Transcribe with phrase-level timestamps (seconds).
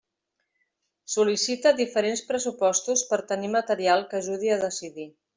[1.15, 5.07] Sol·licita diferents pressupostos per tenir material que ajudi a decidir.